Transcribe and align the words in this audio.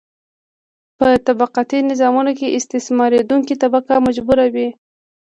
په 0.97 1.07
طبقاتي 1.27 1.79
نظامونو 1.89 2.31
کې 2.39 2.53
استثماریدونکې 2.59 3.53
طبقه 3.63 3.93
مجبوره 4.07 4.45
وي. 4.53 4.67